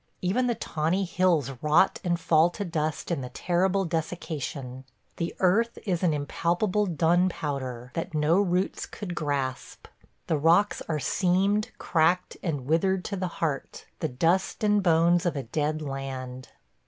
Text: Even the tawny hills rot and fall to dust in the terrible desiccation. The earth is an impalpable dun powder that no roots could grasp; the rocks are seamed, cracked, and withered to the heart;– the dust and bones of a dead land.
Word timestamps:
Even 0.23 0.47
the 0.47 0.55
tawny 0.55 1.05
hills 1.05 1.51
rot 1.61 1.99
and 2.03 2.19
fall 2.19 2.49
to 2.49 2.65
dust 2.65 3.11
in 3.11 3.21
the 3.21 3.29
terrible 3.29 3.85
desiccation. 3.85 4.83
The 5.17 5.35
earth 5.37 5.77
is 5.85 6.01
an 6.01 6.11
impalpable 6.11 6.87
dun 6.87 7.29
powder 7.29 7.91
that 7.93 8.15
no 8.15 8.39
roots 8.39 8.87
could 8.87 9.13
grasp; 9.13 9.85
the 10.25 10.39
rocks 10.39 10.81
are 10.89 10.97
seamed, 10.97 11.69
cracked, 11.77 12.35
and 12.41 12.65
withered 12.65 13.05
to 13.05 13.15
the 13.15 13.27
heart;– 13.37 13.85
the 13.99 14.09
dust 14.09 14.63
and 14.63 14.81
bones 14.81 15.23
of 15.23 15.35
a 15.35 15.43
dead 15.43 15.83
land. 15.83 16.49